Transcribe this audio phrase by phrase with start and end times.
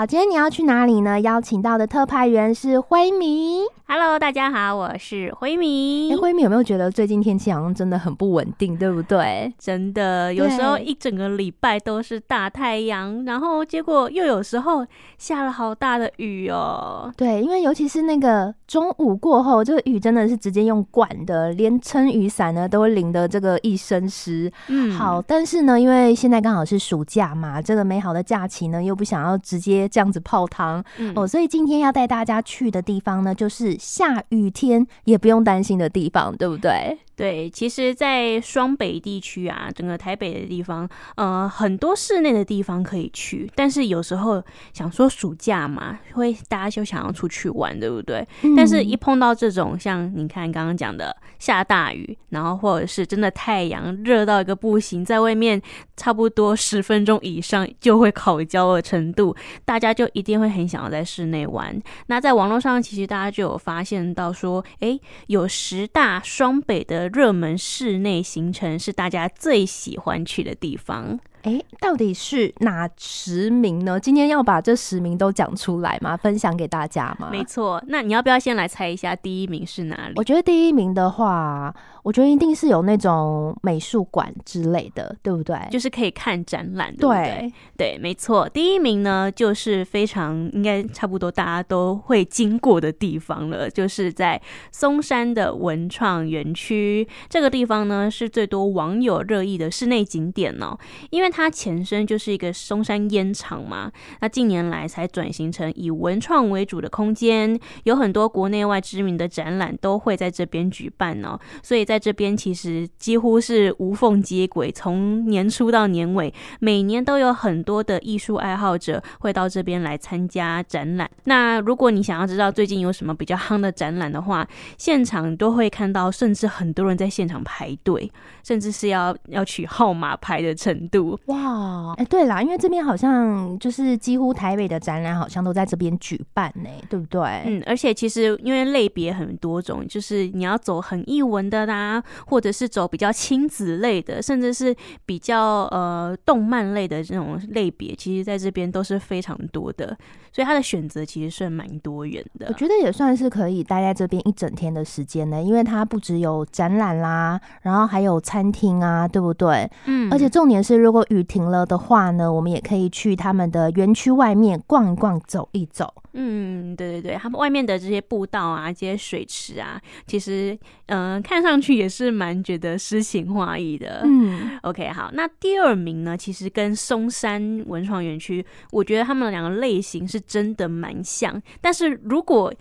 [0.00, 1.20] 好，今天你要去哪里呢？
[1.20, 3.66] 邀请到的特派员是辉明。
[3.92, 6.12] Hello，大家好，我是辉明。
[6.12, 9.52] 哎，辉明有没有觉得最近天气好像真的很不稳定， 对不对？
[9.58, 14.86] 真的，有时候一整个礼拜都是大太阳，然后结果又有时候
[15.18, 17.12] 下了好大的雨哦。
[17.16, 24.48] 对，因为尤其是那个中午过后，这个雨真的是直接用管的，连撑雨伞呢都会淋得这个一身湿。
[24.68, 33.79] 嗯，好，但是呢，因为现在刚好是暑假嘛，这个美好的假期呢，又不想要直接这样子泡汤、嗯、哦，所以今天要带大家去的地方呢，就是。
[33.80, 36.98] 下雨天也不用担心的地方，对不对？
[37.16, 43.46] 对，其实，在双北地区啊，整个台北的地方，呃，很多室内的地方可以去。
[43.54, 44.42] 但是有时候
[44.72, 48.26] 想说暑假嘛，会大家就想要出去玩，对不对？
[48.42, 55.60] 嗯、但是一碰到这种像你看刚刚讲的下大雨，然后或者是真的太阳热到一个不行，在外面
[55.98, 59.36] 差不多十分钟以上就会烤焦的程度，
[59.66, 61.78] 大家就一定会很想要在室内玩。
[62.06, 67.09] 那在网络上，其实大家就有发现到说，哎，有十大双北的。
[67.12, 71.18] 热门室内行程是大家最喜欢去的地方。
[71.42, 73.98] 哎，到底是哪十名呢？
[73.98, 76.14] 今天要把这十名都讲出来吗？
[76.14, 77.30] 分享给大家吗？
[77.32, 80.14] 没错，那你要不要先来猜一下第一名是哪里？
[80.16, 85.56] 我觉得第一名的话，我觉得一定是有那种美术馆之类的，对不对？
[85.70, 87.24] 就是可以看展览，对对？
[87.24, 88.46] 对，对，没错。
[88.46, 94.38] 第一名呢，就是非常应该差不多大家都会经过的地方了，就是在
[94.70, 97.08] 松山的文创园区。
[97.30, 101.29] 这个地方呢，是最多网友热议的室内景点哦，因为。
[101.30, 121.10] 它前身就是一个松山烟厂嘛，那近年来才转型成以文创为主的空间，有很多国内外知名的展览都会在这边举办哦，所以在这边其实几乎是无缝接轨，从年初到年尾，每年都有很多的艺术爱好者会到这边来参加展览。
[121.24, 128.10] 那如果你想要知道最近有什么比较夯的展览的话，现场都会看到，甚至很多人在现场排队，
[128.42, 131.18] 甚至是要要取号码牌的程度。
[131.26, 137.20] 哇，哎、欸，对啦，因为这边好像就是几乎台北的展览好像都在这边举办呢，对不对？
[137.46, 144.74] 嗯，而且其实因为类别很多种，就是你要走很艺文的啦，或者是走比较亲子类的，甚至是
[145.04, 149.96] 比较呃动漫类的这种类别，其实在这边都是非常多的，
[150.32, 152.46] 所以它的选择其实算蛮多元的。
[152.48, 159.68] 我觉得也算是可以待在这边一整天的时间呢，因为它不只有展览啦，然后还有餐厅啊，对不对？
[159.86, 165.92] 嗯，而且重点是如果雨停了的话呢，我们也可以去他们的园区外面逛一逛、走一走。
[166.12, 174.02] 嗯，对对对，他们外面的这些步道啊、这些水池啊，其实嗯、呃，看上去也是蛮觉得诗情画意的。
[174.04, 182.52] 嗯，OK，好，那第二名呢，其实跟松山文创园区，我觉得他们两个类型是真的蛮像，但是如果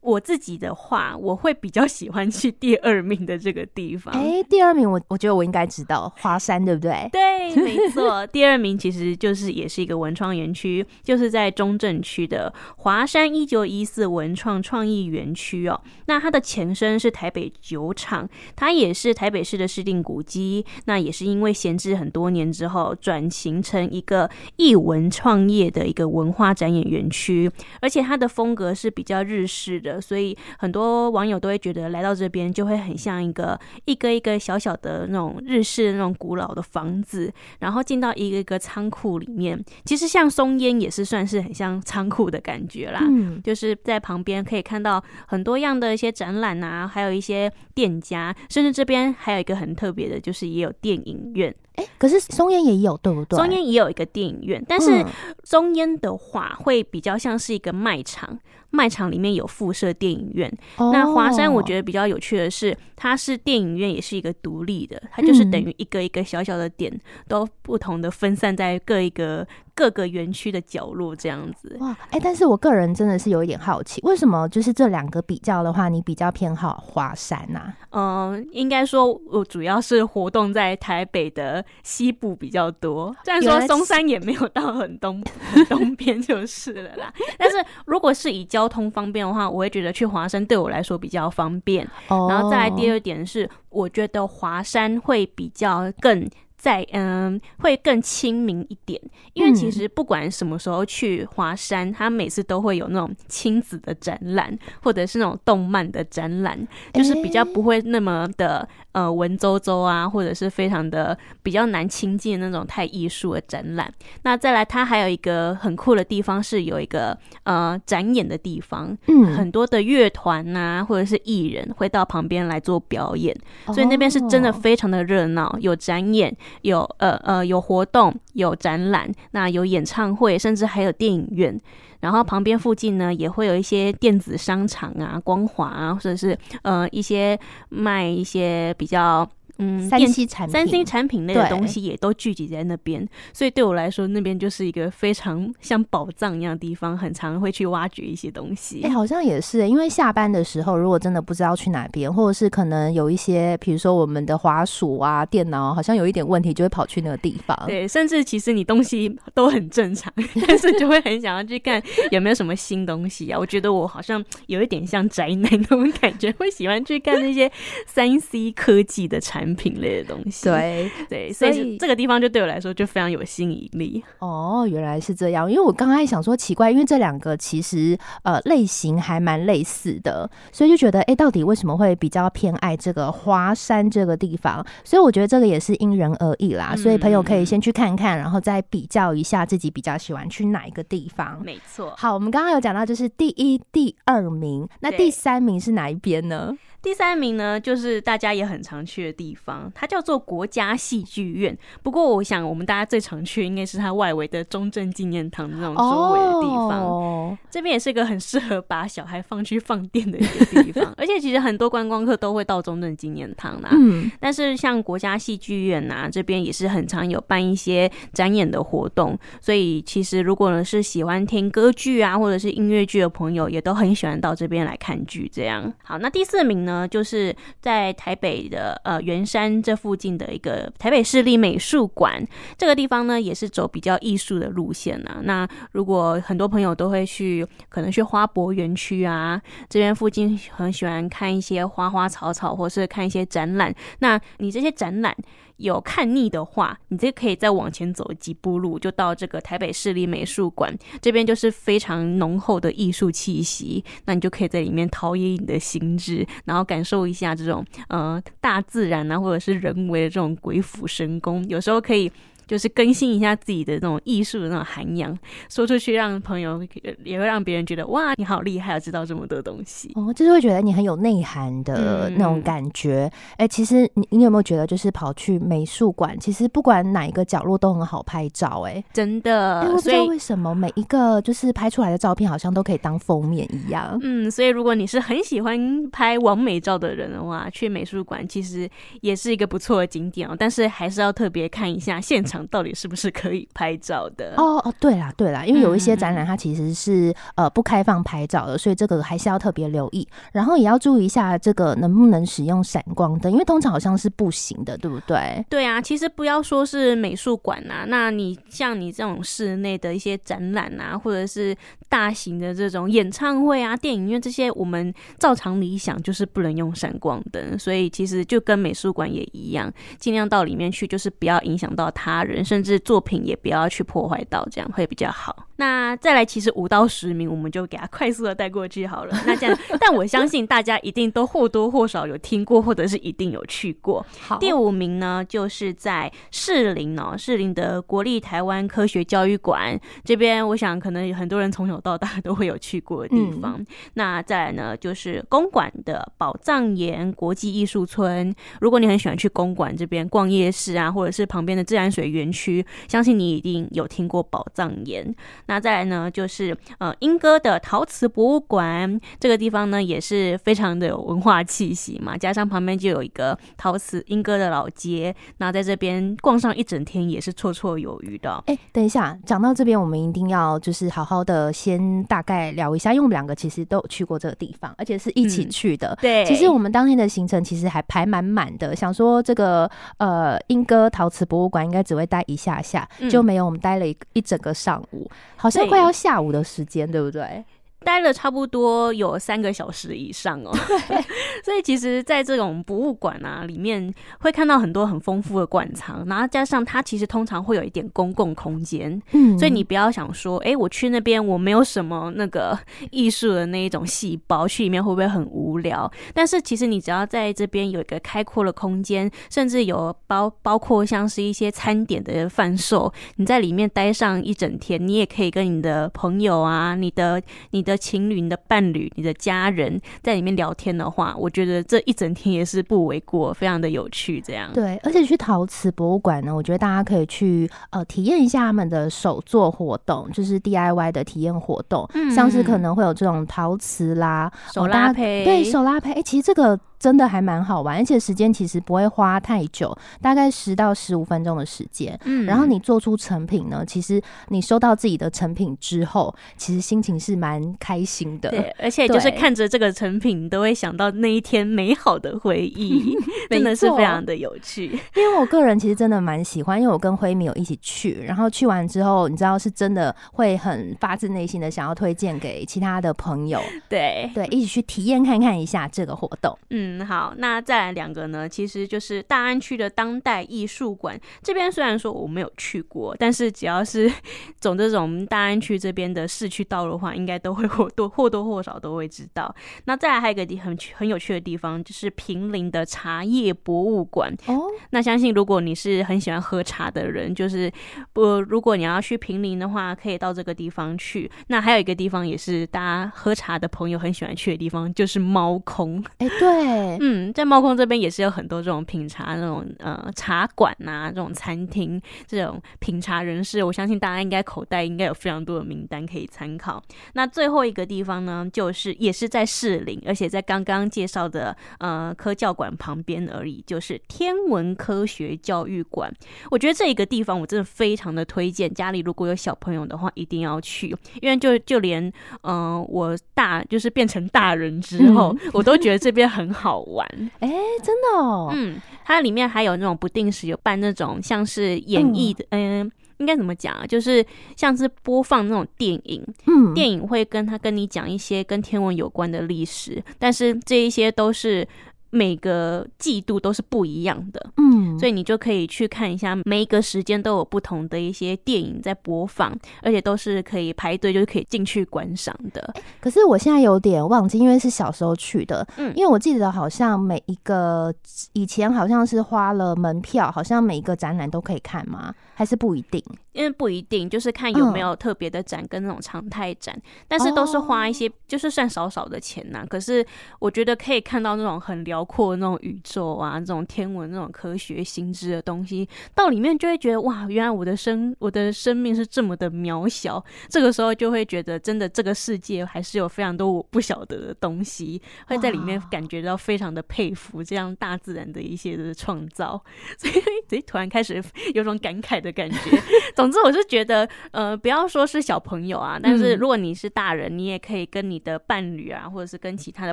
[0.00, 4.14] 我自己的话，我会比较喜欢去第二名的这个地方。
[4.14, 7.08] 哎、欸，第二名我我觉得我应该知道华山，对不对？
[7.12, 8.24] 对，没错。
[8.28, 15.78] 第二名其实就是也是一个文创园区，就是在中正区的华山一九一四文创创意园区哦。
[16.06, 20.64] 那它的前身是台北酒厂，它也是台北市的市定古迹。
[20.84, 27.50] 那也是因为闲置很多年之后，转型成一个艺文创业的一个文化展演园区，
[27.80, 29.87] 而且它的风格是比较日式的。
[30.00, 39.58] 所以很多网友都会觉得来到这边就会很像一个一个一个小小的那种日式的那种古老的房子，然后进到一个一个仓库里面。
[39.84, 51.54] 其实像松烟也是算是很像仓库的感觉啦，嗯，就是在旁边可以看到很多样的一些展览啊，还有一些店家，甚至这边还有一个很特别的，就是也有电影院。
[51.78, 53.36] 哎，可是松烟也有，对不对？
[53.36, 55.04] 松烟也有一个电影院，但是
[55.44, 58.38] 松烟的话会比较像是一个卖场。
[58.70, 60.58] 卖场里面有附设电影院。
[60.76, 60.92] Oh.
[60.92, 66.92] 那华山我觉得比较有趣的是，它是电影院也是一个独立的，它就是等于一个一个小小的点，
[67.26, 69.46] 都不同的分散在各一个。
[69.78, 77.76] 各个园区的角落这样子哇，哎、欸，但是我个人真的是有一点好奇，为什么就是这两个比较的话，你比较偏好华山呐、啊？
[77.90, 85.22] 嗯，应该说我主要是活动在台北的西部比较多，虽然说松山也没有到很东
[85.54, 87.12] 很东边就是了啦。
[87.38, 87.56] 但是
[87.86, 91.88] 如果是以交通方便的话，我会觉得去华山对我来说比较方便。
[92.08, 96.28] 然后再来第二点是，我觉得华山会比较更。
[96.58, 99.00] 在嗯，会更亲民一点，
[99.32, 106.58] 因为其实不管什么时候去华山，他每次都会有那种亲子的展览，或者是那种动漫的展览，
[106.92, 113.94] 就是比较不会那么的呃文绉绉啊，或者是非常的比较难亲近的那种太艺术的展览。
[114.22, 123.32] 那再来，它还有一个很酷的地方，是有一个呃展演的地方，嗯，很多的乐团呐，或者是艺人会到旁边来做表演，
[123.66, 126.36] 所以那边是真的非常的热闹，有展演。
[126.62, 131.58] 有呃呃有活动，有展览，那有演唱会，甚至还有电影院。
[132.00, 139.28] 然后旁边附近呢，也会有一些电子商场啊、光华啊，或者是呃一些卖一些比较。
[139.58, 148.82] 嗯，三 C 产品，三 C 产品类的东西也都聚集在那边，所以对我来说，那边就是一个非常像宝藏一样的地方，很常会去挖掘一些东西。
[148.84, 157.60] 哎、欸，好像也是，因为下班的时候，如果真的不知道去哪边，或者是可能有一些，比如说我们的滑鼠啊、电脑好像有一点问题，就会跑去那个地方。
[157.66, 160.12] 对，甚至其实你东西都很正常，
[160.46, 161.82] 但是就会很想要去看
[162.12, 163.36] 有没有什么新东西啊。
[163.36, 167.50] 我觉得我好像有一点像宅男那种感觉，会喜欢去看那些
[167.86, 169.47] 三 C 科技的产品。
[169.54, 174.02] 品类的东西，对对，所以这个地方就对我来说就非常有吸引力。
[174.18, 175.50] 哦，原来是这样。
[175.50, 184.64] 因为我刚才想说奇怪，因为这两个其实呃类型还蛮类似的，所以就觉得哎、欸，到底为什么会比较偏爱这个华山这个地方？
[184.84, 186.74] 所以我觉得这个也是因人而异啦。
[186.76, 191.40] 所以朋友可以先去看看，然后再比较一下自己比较喜欢去哪一个地方。
[191.44, 191.94] 没错。
[191.96, 196.56] 好，我们刚刚有讲到就是第一、第二名，那第三名是哪一边呢？
[196.80, 201.56] 第三名呢，就是大家也很常去的地方，它叫做国家戏剧院。
[201.82, 206.84] 不过，我想我们大家最常去应该是它外围的中正纪念堂那种周围的地方。
[206.84, 207.36] Oh.
[207.50, 210.84] 这边也是一个很适合把小孩放去放电的一个地方。
[210.96, 213.70] 而且，其实很多观光客都会到中正纪念堂啦。
[213.72, 214.10] 嗯。
[214.20, 219.18] 但是，像国家戏剧院呐、啊，这边也是很常有办一些展演的活动。
[219.40, 225.28] 所以，其实如果呢是喜欢听歌剧啊，或者是音乐剧的朋友，也都很喜欢到这边来看剧。
[225.30, 225.72] 这样。
[225.82, 226.67] 好，那第四名呢？
[226.68, 232.22] 呢，就是在台北的呃圆山这附近的一个台北市立美术馆，
[232.58, 235.20] 这个地方呢也是走比较艺术的路线啊。
[235.22, 243.74] 那如果很多朋友都会去，可能去花博园区啊，这边附近很喜欢看一些花花草草，或是看一些展览。
[244.00, 245.16] 那你这些展览，
[245.58, 253.84] 有看腻的话，你这可以再往前走几步路，就到这个台北市立美术馆这边，就是非常浓厚的艺术气息。
[254.06, 262.10] 那你就可以在里面陶冶你的心智，然后感受一下这种呃大自然啊，或者是人为的这种鬼斧神工，有时候可以。
[262.48, 265.16] 就是更新一下自己的那种艺术的那种涵养，
[265.48, 266.60] 说出去让朋友
[267.04, 273.02] 也会让别人觉得哇，你好厉害，啊知道这么多东西哦，就是会觉得你很有内涵的那种感觉。
[273.32, 278.72] 哎、嗯欸，其实你你有没有觉得，就是跑去美术馆，其实不管哪一个角落都很好拍照、欸？
[278.72, 279.68] 哎，真的。
[279.70, 283.98] 不知道为什么每一个就是拍出来的照片好像都可以当封面一样。
[284.02, 288.68] 嗯，所以如果你是很喜欢拍完美照的人的话，去美术馆其实
[289.02, 290.34] 也是一个不错的景点哦。
[290.38, 292.37] 但是还是要特别看一下现场。
[292.46, 294.34] 到底是不是可以拍照的？
[294.36, 305.44] 哦哦，对啦对啦，因为有一些展览它其实是、嗯、呃不开放拍照的，所以这个还是要特别留意，然后也要注意一下这个能不能使用闪光灯，因为通常好像是不行的，对不对？
[305.48, 311.56] 对啊，其实不要说是美术馆呐，那你像你这种室内的一些展览啊，或者是
[311.88, 322.27] 大型的这种演唱会啊、电影院这些，我们照常理想就是不能用闪光灯，所以其实就跟美术馆也一样，尽量到里面去，就是不要影响到他人。
[322.28, 325.47] 人甚至作品也不要去破坏到，这样会比较好。
[325.60, 329.22] 那再来，其实五到十名我们就给他快速的带过去好了。
[329.26, 334.06] 那这样， 但我相信大家一定都或多或少有听过，或者是一定有去过。
[334.20, 343.56] 好，第五名呢，就是在士林哦，士林的国立台湾科学教育馆这边，我想可能有很多人从小到大都会有去过的地方。
[343.58, 348.32] 嗯、那再来呢，就是公馆的宝藏岩国际艺术村。
[348.60, 355.12] 如果你很喜欢去公馆这边逛夜市啊，或者是旁边的自然水园区，相信你一定有听过宝藏岩。
[355.48, 368.32] 那再来呢，就是呃莺歌的陶瓷博物馆，这个地方呢也是非常的有文化气息嘛，加上旁边就有一个陶瓷莺歌的老街，那在这边逛上一整天也是绰绰有余的。
[368.46, 375.88] 哎、欸，等一下，讲到这边，我们一定要就是好好的先大概聊一下，因为我们两个其实都有去过这个地方，而且是一起去的。
[375.88, 385.10] 嗯、对，其实我们当天的行程其实还排满满的，想说这个呃莺歌陶瓷博物馆应该只会待一下下，就没有我们待了一一整个上午。
[385.38, 387.44] 好像快要下午的时间，对，不对？
[387.84, 390.52] 待了差不多有三个小时以上哦。
[391.44, 402.58] 所以其实，在这种博物馆啊里面，会看到很多很丰富的馆藏，然后加上它其实通常会有一点公共空间，嗯，所以你不要想说，哎，我去那边我没有什么那个
[402.90, 405.90] 艺术的那一种细胞，去里面会不会很无聊？
[406.12, 424.20] 但是其实你只要在这边有一个开阔的空间，甚至有包包括像是一些餐点的贩售，你在里面待上一整天，你也可以跟你的朋友啊，你的你的情侣、你的伴侣、你的家人在里面聊天的话，我觉得这一整天也是不为过，非常的有趣。
[424.20, 435.92] 这样对，而且去陶瓷博物馆呢，我觉得大家可以去呃体验一下他们的手作活动，就是 DIY 的体验活动，嗯，像是可能会有这种陶瓷啦、手拉胚，对，手拉胚。
[435.92, 436.58] 哎，其实这个。
[436.78, 441.98] 真的还蛮好玩，而且时间其实不会花太久，大概十到十五分钟的时间。
[442.04, 448.30] 嗯，然后你做出成品呢，其实你收到自己的成品之后，其实心情是蛮开心的。
[448.30, 452.94] 对，而且就是看着这个成品，你都会想到那一天美好的回忆，
[453.28, 454.66] 真的是非常的有趣。
[454.94, 463.40] 因为我个人其实真的蛮喜欢，因为我跟辉米有一起去，然后去完之后，你知道是真的会很发自内心的想要推荐给其他的朋友。
[463.68, 466.38] 对对，一起去体验看看一下这个活动。
[466.50, 466.68] 嗯。
[466.68, 468.28] 嗯，好，那再来两个呢？
[468.28, 473.90] 其实就是大安区的当代艺术馆这边，虽然说我没有去过，但是只要是
[474.38, 479.34] 走这种大安区这边的市区道路的话，应该都会或多或多或少都会知道。
[479.64, 484.14] 那再来还有一个地很很有趣的地方，就是平林的茶叶博物馆。
[484.26, 487.50] 哦，那相信如果你是很喜欢喝茶的人，就是
[487.92, 491.10] 不，如果你要去平林的话，可以到这个地方去。
[491.28, 495.82] 那还有一个地方也是大家喝茶的朋友很喜欢去的地方，就是猫空。
[495.98, 496.78] 哎，对。
[496.80, 506.62] 嗯，在猫空这边也是有很多这种品茶那种呃茶馆呐，这种餐厅，这种品茶人士，我相信大家应该口袋应该有非常多的名单可以参考。
[506.94, 515.92] 那最后一个地方呢，就是也是在士林，而且在刚刚介绍的呃科教馆旁边而已，就是天文科学教育馆。
[516.30, 520.68] 我觉得这一个地方我真的非常的推荐，家里如果有小朋友的话，一定要去，
[521.00, 521.82] 因为就就连
[522.22, 526.58] 嗯、呃、我大就是变成大人之后，嗯、我都觉得这边很好。
[526.68, 526.86] 玩
[527.20, 533.66] 哎、欸，真的哦，嗯，它里面还有那种不定时有办那种像是演艺的，嗯、呃，应该怎么讲啊？
[533.66, 534.04] 就是
[534.36, 541.46] 像是播放那种电影，嗯，电影会跟他跟你讲一些跟天文有关的历史，但是这一些都是。
[541.90, 552.40] 每个季度都是不一样的，嗯，所以你就可以去看一下，每一个时间都有不同的一些电影在播放，而且都是可以排队，就是可以进去观赏的。
[552.54, 557.74] 欸，可是我现在有点忘记，因为是小时候去的，嗯，因为我记得好像每一个
[558.12, 561.94] 以前好像是花了门票，好像每一个展览都可以看吗？
[562.14, 562.82] 还是不一定？
[563.12, 569.46] 因为不一定，就是看有没有特别的展跟那种常态展，嗯，但是都是花一些，就是算少少的钱呐，啊。
[569.48, 569.84] 可是
[570.20, 580.04] 我觉得可以看到那种很辽阔的那种宇宙啊，这种天文、那种科学、新知的东西，到里面就会觉得哇，原来我的生我的生命是这么的渺小。
[580.28, 589.40] 这个时候就会觉得，真的这个世界还是有非常多我不晓得的东西，会在里面感觉到非常的佩服这样大自然的一些的创造。
[589.78, 589.92] 所以，
[590.28, 591.00] 所以突然开始
[591.34, 592.60] 有种感慨的感觉。
[592.96, 599.72] 总之，我是觉得，呃，不要说是小朋友啊，但是如果你是大人，你也可以跟你的伴侣啊，或者是跟其他的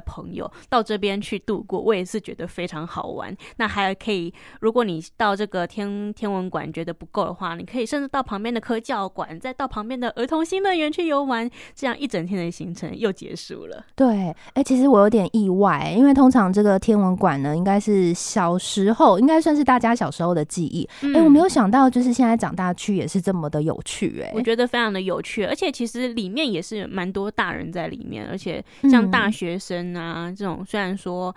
[0.02, 1.82] 朋友到这边去度过。
[1.96, 3.34] 我也是觉得非常好玩。
[3.56, 13.86] 那还可以，如果你到这个天天文馆觉得不够的话，你可以甚至到旁边的科教馆，再到旁边的儿童新乐园去游玩，这样一整天的行程又结束了。
[13.96, 20.84] 对，哎、欸，其实我有点意外，因为通常这个天文馆呢，应该是小时候，应该算是大家小时候的记忆。
[21.00, 24.22] 哎、嗯欸，我没有想到，就是现在长大去也是这么的有趣。
[24.22, 28.62] 哎，我觉得非常的有趣，而且其实里面也是蛮多大人在里面，而且
[28.92, 31.34] 像大学生啊、嗯、这种，虽然说。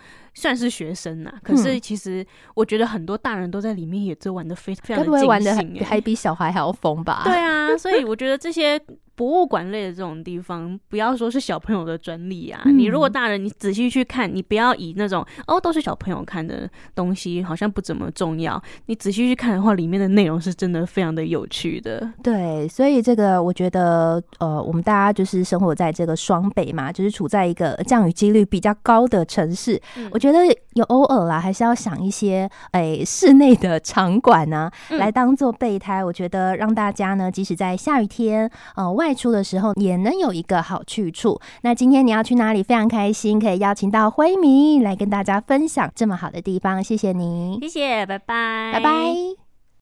[0.48, 7.20] 算是学生呐、啊，可是其实我觉得很多大人都在里面也就玩的非常非常的尽兴，还比小孩还要疯吧？
[7.24, 8.80] 对啊，所以我觉得这些。
[9.18, 12.78] 博物馆类的这种地方，不要说是小朋友的专利啊、嗯！
[12.78, 18.62] 你如果大人，你仔细去看，你不要以那种哦都是小朋友看的东西，好像不怎么重要。
[18.86, 22.08] 你仔细去看的话，里面的内容是真的非常的有趣的。
[22.22, 29.82] 对，所以这个我觉得，呃，我们大家就是生活在这个双北嘛，就是处在一个降雨几率比较高的城市。
[29.96, 30.38] 嗯、我觉得
[30.74, 36.06] 有偶尔啦，还是要想一些诶室内的场馆呢，来当做备胎、嗯。
[36.06, 39.07] 我觉得让大家呢，即使在下雨天，呃外。
[39.08, 41.40] 外出的时候也能有一个好去处。
[41.62, 42.62] 那今天你要去哪里？
[42.62, 46.84] 非常开心可以邀请到辉明来跟大家分享这么好的地方。
[46.84, 49.47] 谢谢你，谢谢，拜拜，拜拜。